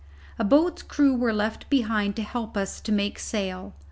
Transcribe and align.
A 0.39 0.43
boat's 0.43 0.81
crew 0.81 1.13
were 1.15 1.31
left 1.31 1.69
behind 1.69 2.15
to 2.15 2.23
help 2.23 2.57
us 2.57 2.81
to 2.81 2.91
make 2.91 3.19
sail. 3.19 3.75